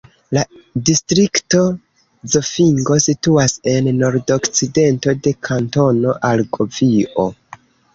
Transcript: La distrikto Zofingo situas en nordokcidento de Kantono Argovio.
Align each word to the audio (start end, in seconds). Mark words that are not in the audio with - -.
La 0.35 0.43
distrikto 0.89 1.61
Zofingo 2.37 2.99
situas 3.09 3.57
en 3.77 3.93
nordokcidento 4.01 5.19
de 5.25 5.39
Kantono 5.53 6.21
Argovio. 6.37 7.33